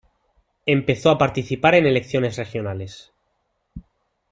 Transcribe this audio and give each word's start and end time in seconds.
Empezó 0.65 1.11
a 1.11 1.19
participar 1.19 1.75
en 1.75 1.85
elecciones 1.85 2.35
regionales. 2.35 3.13